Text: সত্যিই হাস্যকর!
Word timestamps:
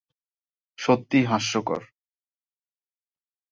সত্যিই 0.79 1.25
হাস্যকর! 1.25 1.81